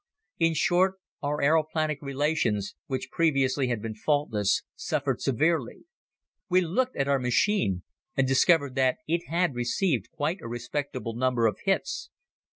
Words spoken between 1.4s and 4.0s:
aeroplanic relations, which previously had been